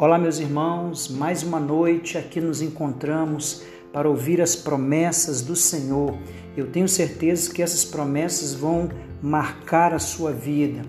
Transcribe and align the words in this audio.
Olá, 0.00 0.18
meus 0.18 0.38
irmãos, 0.38 1.08
mais 1.10 1.42
uma 1.42 1.60
noite 1.60 2.16
aqui 2.16 2.40
nos 2.40 2.62
encontramos 2.62 3.64
para 3.92 4.08
ouvir 4.08 4.40
as 4.40 4.56
promessas 4.56 5.42
do 5.42 5.54
Senhor. 5.54 6.16
Eu 6.56 6.68
tenho 6.68 6.88
certeza 6.88 7.52
que 7.52 7.60
essas 7.60 7.84
promessas 7.84 8.54
vão 8.54 8.88
marcar 9.20 9.92
a 9.92 9.98
sua 9.98 10.32
vida. 10.32 10.80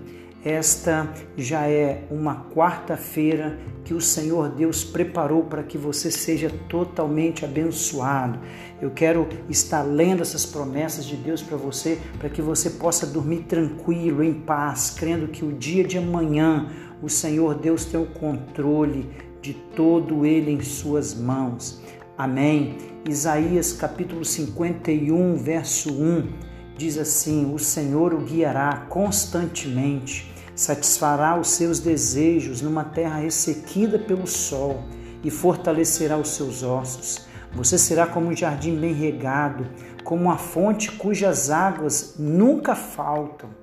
Esta 0.42 1.12
já 1.36 1.68
é 1.68 2.04
uma 2.10 2.46
quarta-feira 2.54 3.58
que 3.84 3.92
o 3.92 4.00
Senhor 4.00 4.48
Deus 4.48 4.82
preparou 4.82 5.44
para 5.44 5.62
que 5.62 5.76
você 5.76 6.10
seja 6.10 6.50
totalmente 6.70 7.44
abençoado. 7.44 8.38
Eu 8.80 8.92
quero 8.92 9.28
estar 9.46 9.82
lendo 9.82 10.22
essas 10.22 10.46
promessas 10.46 11.04
de 11.04 11.16
Deus 11.16 11.42
para 11.42 11.58
você, 11.58 11.98
para 12.18 12.30
que 12.30 12.40
você 12.40 12.70
possa 12.70 13.06
dormir 13.06 13.42
tranquilo, 13.42 14.24
em 14.24 14.32
paz, 14.32 14.88
crendo 14.88 15.28
que 15.28 15.44
o 15.44 15.52
dia 15.52 15.84
de 15.84 15.98
amanhã 15.98 16.70
o 17.02 17.08
Senhor 17.08 17.56
Deus 17.56 17.84
tem 17.84 18.00
o 18.00 18.06
controle 18.06 19.10
de 19.42 19.52
todo 19.52 20.24
ele 20.24 20.52
em 20.52 20.60
suas 20.62 21.12
mãos. 21.12 21.82
Amém. 22.16 22.78
Isaías 23.08 23.72
capítulo 23.72 24.24
51, 24.24 25.34
verso 25.36 25.92
1 25.92 26.52
diz 26.76 26.96
assim: 26.96 27.52
O 27.52 27.58
Senhor 27.58 28.14
o 28.14 28.20
guiará 28.20 28.86
constantemente, 28.88 30.32
satisfará 30.54 31.38
os 31.38 31.48
seus 31.48 31.80
desejos 31.80 32.62
numa 32.62 32.84
terra 32.84 33.18
ressequida 33.18 33.98
pelo 33.98 34.26
sol 34.26 34.84
e 35.24 35.30
fortalecerá 35.30 36.16
os 36.16 36.28
seus 36.28 36.62
ossos. 36.62 37.26
Você 37.52 37.76
será 37.76 38.06
como 38.06 38.28
um 38.28 38.36
jardim 38.36 38.76
bem 38.76 38.94
regado, 38.94 39.66
como 40.04 40.22
uma 40.22 40.38
fonte 40.38 40.92
cujas 40.92 41.50
águas 41.50 42.14
nunca 42.18 42.74
faltam. 42.74 43.61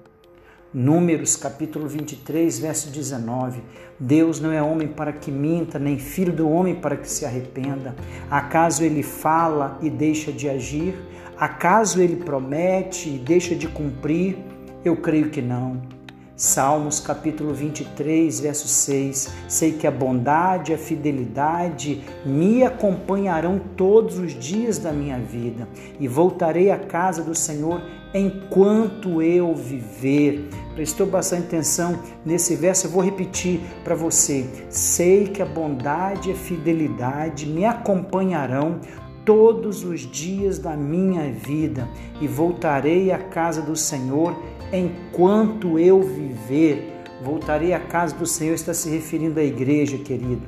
Números 0.72 1.36
capítulo 1.36 1.88
23, 1.88 2.60
verso 2.60 2.92
19. 2.92 3.64
Deus 4.00 4.40
não 4.40 4.52
é 4.52 4.62
homem 4.62 4.88
para 4.88 5.12
que 5.12 5.32
minta, 5.32 5.80
nem 5.80 5.98
filho 5.98 6.32
do 6.32 6.48
homem 6.48 6.76
para 6.76 6.96
que 6.96 7.10
se 7.10 7.26
arrependa. 7.26 7.96
Acaso 8.30 8.84
ele 8.84 9.02
fala 9.02 9.80
e 9.82 9.90
deixa 9.90 10.32
de 10.32 10.48
agir? 10.48 10.94
Acaso 11.40 12.00
ele 12.00 12.18
promete 12.18 13.10
e 13.10 13.18
deixa 13.18 13.56
de 13.56 13.68
cumprir? 13.68 14.38
Eu 14.86 14.96
creio 14.96 15.32
que 15.32 15.42
não. 15.42 15.99
Salmos 16.40 17.02
capítulo 17.02 17.54
23, 17.54 18.40
verso 18.40 18.66
6. 18.66 19.30
Sei 19.50 19.74
que 19.74 19.86
a 19.86 19.92
bondade 19.92 20.72
e 20.72 20.76
a 20.76 20.78
fidelidade 20.78 22.02
me 22.26 22.64
acompanharão 22.64 23.60
todos 23.76 24.18
os 24.18 24.32
dias 24.32 24.78
da 24.78 24.94
minha 24.94 25.20
vida 25.20 25.68
e 26.00 26.08
voltarei 26.08 26.72
à 26.72 26.78
casa 26.78 27.22
do 27.22 27.36
Senhor 27.36 27.82
enquanto 28.14 29.22
eu 29.22 29.54
viver. 29.54 30.48
Prestou 30.76 31.06
bastante 31.06 31.48
atenção 31.48 32.00
nesse 32.26 32.56
verso, 32.56 32.88
eu 32.88 32.92
vou 32.92 33.04
repetir 33.04 33.60
para 33.84 33.94
você. 33.94 34.48
Sei 34.70 35.28
que 35.28 35.42
a 35.42 35.46
bondade 35.46 36.30
e 36.30 36.32
a 36.32 36.36
fidelidade 36.36 37.46
me 37.48 37.66
acompanharão 37.66 38.80
todos 39.26 39.84
os 39.84 40.02
dias 40.02 40.60
da 40.60 40.76
minha 40.76 41.32
vida 41.32 41.88
e 42.22 42.28
voltarei 42.28 43.12
à 43.12 43.18
casa 43.18 43.62
do 43.62 43.76
Senhor 43.76 44.36
enquanto 44.72 45.78
eu 45.80 46.02
viver. 46.02 46.96
Voltarei 47.24 47.74
à 47.74 47.80
casa 47.80 48.16
do 48.16 48.26
Senhor, 48.26 48.54
está 48.54 48.74
se 48.74 48.90
referindo 48.90 49.40
à 49.40 49.44
igreja, 49.44 49.98
querido. 49.98 50.44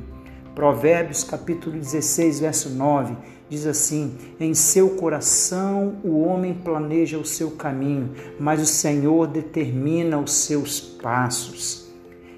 Provérbios 0.56 1.24
capítulo 1.24 1.78
16, 1.78 2.40
verso 2.42 2.70
9, 2.70 3.16
diz 3.50 3.66
assim: 3.66 4.18
Em 4.40 4.54
seu 4.54 4.92
coração 4.92 5.96
o 6.04 6.22
homem 6.22 6.54
planeja 6.54 7.18
o 7.18 7.26
seu 7.26 7.52
caminho, 7.52 8.12
mas 8.40 8.62
o 8.62 8.66
Senhor 8.66 9.28
determina 9.28 10.20
os 10.20 10.34
seus 10.34 10.80
passos. 10.80 11.81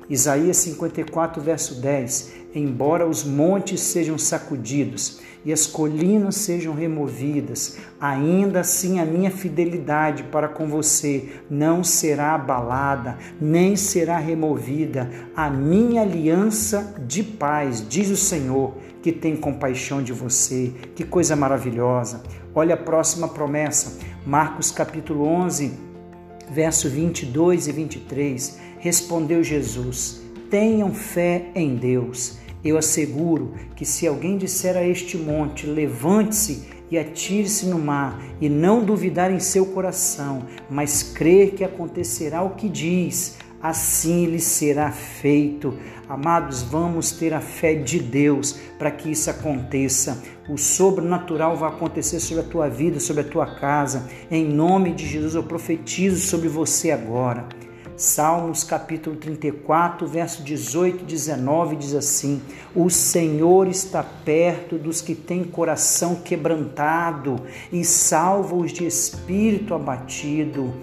Isaías 0.09 0.57
54, 0.57 1.41
verso 1.41 1.81
10: 1.81 2.33
Embora 2.53 3.07
os 3.07 3.23
montes 3.23 3.81
sejam 3.81 4.17
sacudidos 4.17 5.19
e 5.45 5.51
as 5.51 5.67
colinas 5.67 6.35
sejam 6.35 6.73
removidas, 6.73 7.77
ainda 7.99 8.61
assim 8.61 8.99
a 8.99 9.05
minha 9.05 9.31
fidelidade 9.31 10.23
para 10.23 10.47
com 10.47 10.67
você 10.67 11.29
não 11.49 11.83
será 11.83 12.35
abalada, 12.35 13.17
nem 13.41 13.75
será 13.75 14.17
removida. 14.17 15.09
A 15.35 15.49
minha 15.49 16.01
aliança 16.01 16.95
de 17.05 17.23
paz, 17.23 17.85
diz 17.87 18.09
o 18.09 18.17
Senhor, 18.17 18.75
que 19.01 19.11
tem 19.11 19.35
compaixão 19.35 20.01
de 20.01 20.13
você. 20.13 20.71
Que 20.95 21.03
coisa 21.03 21.35
maravilhosa. 21.35 22.23
Olha 22.55 22.75
a 22.75 22.77
próxima 22.77 23.27
promessa, 23.27 23.99
Marcos 24.25 24.71
capítulo 24.71 25.25
11, 25.25 25.73
verso 26.49 26.87
22 26.87 27.67
e 27.67 27.71
23. 27.71 28.59
Respondeu 28.83 29.41
Jesus: 29.41 30.21
Tenham 30.49 30.93
fé 30.93 31.45
em 31.55 31.75
Deus 31.75 32.43
eu 32.63 32.77
asseguro 32.77 33.53
que 33.75 33.85
se 33.85 34.07
alguém 34.07 34.37
disser 34.37 34.77
a 34.77 34.87
este 34.87 35.17
monte: 35.17 35.67
levante-se 35.67 36.71
e 36.89 36.97
atire-se 36.97 37.65
no 37.65 37.77
mar, 37.77 38.21
e 38.39 38.47
não 38.47 38.83
duvidar 38.83 39.31
em 39.31 39.39
seu 39.39 39.65
coração, 39.65 40.45
mas 40.69 41.03
crer 41.03 41.55
que 41.55 41.63
acontecerá 41.63 42.41
o 42.43 42.51
que 42.51 42.69
diz, 42.69 43.37
assim 43.61 44.27
lhe 44.27 44.39
será 44.39 44.91
feito. 44.91 45.77
Amados, 46.07 46.61
vamos 46.61 47.11
ter 47.11 47.33
a 47.33 47.41
fé 47.41 47.73
de 47.73 47.99
Deus 47.99 48.57
para 48.77 48.91
que 48.91 49.11
isso 49.11 49.29
aconteça. 49.29 50.21
O 50.47 50.57
sobrenatural 50.57 51.57
vai 51.57 51.69
acontecer 51.69 52.19
sobre 52.19 52.43
a 52.43 52.47
tua 52.47 52.69
vida, 52.69 52.99
sobre 52.99 53.23
a 53.23 53.27
tua 53.27 53.55
casa. 53.55 54.07
Em 54.29 54.45
nome 54.45 54.93
de 54.93 55.07
Jesus, 55.07 55.33
eu 55.33 55.43
profetizo 55.43 56.19
sobre 56.19 56.47
você 56.47 56.91
agora. 56.91 57.47
Salmos 57.95 58.63
capítulo 58.63 59.15
34, 59.17 60.07
verso 60.07 60.41
18 60.41 61.03
e 61.03 61.05
19 61.05 61.75
diz 61.75 61.93
assim: 61.93 62.41
O 62.75 62.89
Senhor 62.89 63.67
está 63.67 64.01
perto 64.01 64.79
dos 64.79 64.99
que 64.99 65.13
têm 65.13 65.43
coração 65.43 66.15
quebrantado 66.15 67.35
e 67.71 67.85
salva-os 67.85 68.73
de 68.73 68.87
espírito 68.87 69.75
abatido. 69.75 70.73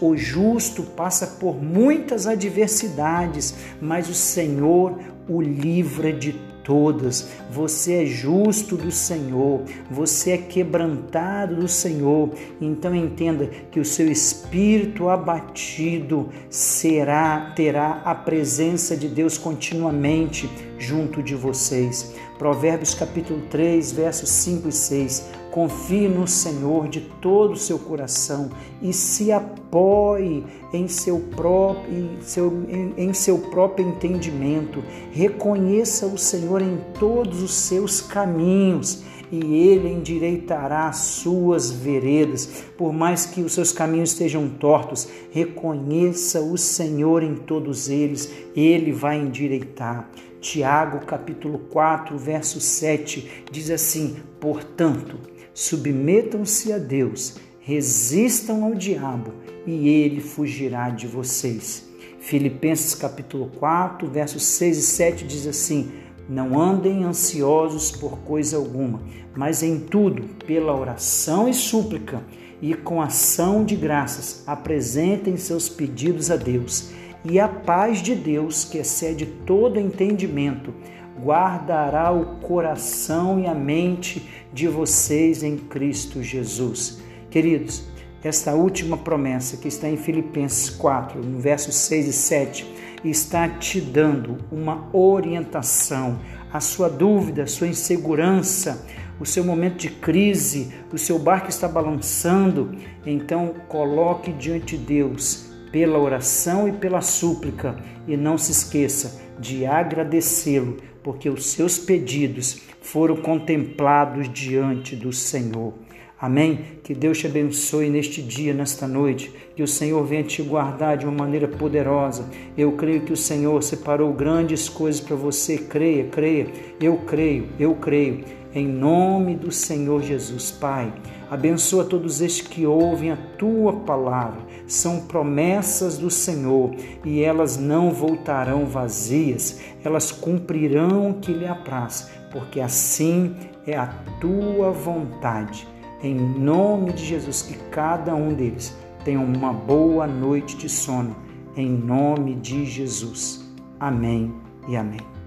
O 0.00 0.16
justo 0.16 0.82
passa 0.82 1.26
por 1.26 1.62
muitas 1.62 2.26
adversidades, 2.26 3.54
mas 3.80 4.08
o 4.08 4.14
Senhor 4.14 4.98
o 5.28 5.40
livra 5.40 6.12
de 6.12 6.51
todas. 6.64 7.28
Você 7.50 8.02
é 8.02 8.06
justo 8.06 8.76
do 8.76 8.90
Senhor, 8.90 9.62
você 9.90 10.32
é 10.32 10.38
quebrantado 10.38 11.56
do 11.56 11.68
Senhor. 11.68 12.30
Então 12.60 12.94
entenda 12.94 13.46
que 13.70 13.80
o 13.80 13.84
seu 13.84 14.10
espírito 14.10 15.08
abatido 15.08 16.28
será 16.48 17.52
terá 17.54 18.02
a 18.04 18.14
presença 18.14 18.96
de 18.96 19.08
Deus 19.08 19.36
continuamente 19.38 20.48
junto 20.82 21.22
de 21.22 21.34
vocês. 21.34 22.12
Provérbios 22.36 22.92
capítulo 22.94 23.40
3, 23.48 23.92
versos 23.92 24.28
5 24.28 24.68
e 24.68 24.72
6. 24.72 25.30
Confie 25.52 26.08
no 26.08 26.26
Senhor 26.26 26.88
de 26.88 27.00
todo 27.00 27.52
o 27.52 27.56
seu 27.56 27.78
coração 27.78 28.50
e 28.80 28.92
se 28.92 29.30
apoie 29.30 30.44
em 30.72 30.88
seu 30.88 31.20
próprio, 31.20 31.94
em 31.94 32.22
seu, 32.22 32.48
em, 32.68 32.94
em 32.96 33.12
seu 33.12 33.38
próprio 33.38 33.86
entendimento. 33.86 34.82
Reconheça 35.12 36.06
o 36.06 36.18
Senhor 36.18 36.60
em 36.60 36.78
todos 36.98 37.42
os 37.42 37.54
seus 37.54 38.00
caminhos 38.00 39.04
e 39.32 39.54
ele 39.68 39.88
endireitará 39.88 40.88
as 40.88 40.98
suas 40.98 41.70
veredas. 41.70 42.64
Por 42.76 42.92
mais 42.92 43.24
que 43.24 43.40
os 43.40 43.54
seus 43.54 43.72
caminhos 43.72 44.10
estejam 44.10 44.46
tortos, 44.46 45.08
reconheça 45.30 46.40
o 46.42 46.58
Senhor 46.58 47.22
em 47.22 47.34
todos 47.34 47.88
eles, 47.88 48.30
ele 48.54 48.92
vai 48.92 49.18
endireitar. 49.18 50.10
Tiago 50.38 51.06
capítulo 51.06 51.58
4, 51.70 52.18
verso 52.18 52.60
7 52.60 53.46
diz 53.50 53.70
assim: 53.70 54.16
Portanto, 54.38 55.18
submetam-se 55.54 56.70
a 56.70 56.78
Deus, 56.78 57.36
resistam 57.60 58.64
ao 58.64 58.74
diabo 58.74 59.32
e 59.66 59.88
ele 59.88 60.20
fugirá 60.20 60.90
de 60.90 61.06
vocês. 61.06 61.88
Filipenses 62.20 62.94
capítulo 62.94 63.50
4, 63.58 64.08
versos 64.08 64.42
6 64.44 64.78
e 64.78 64.82
7 64.82 65.26
diz 65.26 65.46
assim: 65.46 65.90
Não 66.28 66.60
andem 66.60 67.04
ansiosos 67.04 67.90
por 67.90 68.18
coisa 68.20 68.56
alguma, 68.56 69.02
mas 69.34 69.62
em 69.62 69.80
tudo, 69.80 70.22
pela 70.46 70.74
oração 70.74 71.48
e 71.48 71.54
súplica 71.54 72.22
e 72.60 72.74
com 72.74 73.02
ação 73.02 73.64
de 73.64 73.74
graças, 73.74 74.44
apresentem 74.46 75.36
seus 75.36 75.68
pedidos 75.68 76.30
a 76.30 76.36
Deus 76.36 76.92
e 77.24 77.38
a 77.38 77.48
paz 77.48 78.02
de 78.02 78.14
Deus, 78.14 78.64
que 78.64 78.78
excede 78.78 79.26
todo 79.26 79.78
entendimento, 79.78 80.74
guardará 81.20 82.10
o 82.10 82.36
coração 82.40 83.38
e 83.38 83.46
a 83.46 83.54
mente 83.54 84.28
de 84.52 84.66
vocês 84.66 85.42
em 85.42 85.56
Cristo 85.56 86.22
Jesus. 86.22 87.00
Queridos, 87.30 87.84
esta 88.24 88.54
última 88.54 88.96
promessa 88.96 89.56
que 89.56 89.68
está 89.68 89.88
em 89.88 89.96
Filipenses 89.96 90.70
4, 90.70 91.22
no 91.22 91.38
versos 91.38 91.74
6 91.76 92.08
e 92.08 92.12
7, 92.12 92.74
está 93.04 93.48
te 93.48 93.80
dando 93.80 94.38
uma 94.50 94.88
orientação. 94.92 96.20
A 96.52 96.60
sua 96.60 96.88
dúvida, 96.88 97.44
a 97.44 97.46
sua 97.46 97.66
insegurança, 97.66 98.86
o 99.18 99.26
seu 99.26 99.44
momento 99.44 99.76
de 99.78 99.90
crise, 99.90 100.72
o 100.92 100.98
seu 100.98 101.18
barco 101.18 101.48
está 101.48 101.66
balançando, 101.68 102.72
então 103.06 103.54
coloque 103.68 104.32
diante 104.32 104.76
de 104.76 104.84
Deus 104.84 105.50
pela 105.70 105.98
oração 105.98 106.68
e 106.68 106.72
pela 106.72 107.00
súplica, 107.00 107.76
e 108.06 108.16
não 108.16 108.36
se 108.36 108.52
esqueça 108.52 109.22
de 109.38 109.64
agradecê-lo 109.64 110.76
porque 111.02 111.28
os 111.28 111.46
seus 111.46 111.78
pedidos 111.78 112.62
foram 112.80 113.16
contemplados 113.16 114.28
diante 114.32 114.94
do 114.94 115.12
Senhor. 115.12 115.74
Amém? 116.22 116.60
Que 116.84 116.94
Deus 116.94 117.18
te 117.18 117.26
abençoe 117.26 117.90
neste 117.90 118.22
dia, 118.22 118.54
nesta 118.54 118.86
noite. 118.86 119.34
Que 119.56 119.62
o 119.64 119.66
Senhor 119.66 120.04
venha 120.04 120.22
te 120.22 120.40
guardar 120.40 120.96
de 120.96 121.04
uma 121.04 121.24
maneira 121.24 121.48
poderosa. 121.48 122.30
Eu 122.56 122.70
creio 122.76 123.00
que 123.00 123.12
o 123.12 123.16
Senhor 123.16 123.60
separou 123.60 124.12
grandes 124.12 124.68
coisas 124.68 125.00
para 125.00 125.16
você. 125.16 125.58
Creia, 125.58 126.04
creia. 126.04 126.46
Eu 126.80 126.98
creio, 126.98 127.48
eu 127.58 127.74
creio. 127.74 128.24
Em 128.54 128.68
nome 128.68 129.34
do 129.34 129.50
Senhor 129.50 130.00
Jesus, 130.00 130.52
Pai. 130.52 130.92
Abençoa 131.28 131.84
todos 131.84 132.20
estes 132.20 132.46
que 132.46 132.64
ouvem 132.64 133.10
a 133.10 133.16
tua 133.36 133.80
palavra. 133.80 134.42
São 134.64 135.00
promessas 135.00 135.98
do 135.98 136.08
Senhor 136.08 136.72
e 137.04 137.20
elas 137.20 137.56
não 137.56 137.90
voltarão 137.90 138.64
vazias. 138.64 139.60
Elas 139.82 140.12
cumprirão 140.12 141.10
o 141.10 141.14
que 141.14 141.32
lhe 141.32 141.48
apraz, 141.48 142.12
porque 142.30 142.60
assim 142.60 143.34
é 143.66 143.76
a 143.76 143.88
tua 144.20 144.70
vontade 144.70 145.71
em 146.02 146.14
nome 146.14 146.92
de 146.92 147.04
Jesus, 147.04 147.42
que 147.42 147.56
cada 147.70 148.14
um 148.14 148.34
deles 148.34 148.76
tenha 149.04 149.20
uma 149.20 149.52
boa 149.52 150.06
noite 150.06 150.56
de 150.56 150.68
sono. 150.68 151.16
Em 151.56 151.70
nome 151.70 152.34
de 152.34 152.64
Jesus. 152.64 153.48
Amém 153.78 154.34
e 154.68 154.76
amém. 154.76 155.21